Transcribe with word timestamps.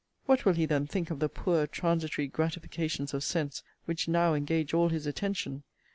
what 0.25 0.45
will 0.45 0.53
he 0.53 0.65
then 0.65 0.87
think 0.87 1.11
of 1.11 1.19
the 1.19 1.29
poor 1.29 1.67
transitory 1.67 2.27
gratifications 2.27 3.13
of 3.13 3.23
sense, 3.23 3.61
which 3.85 4.07
now 4.07 4.33
engage 4.33 4.73
all 4.73 4.89
his 4.89 5.05
attention? 5.05 5.61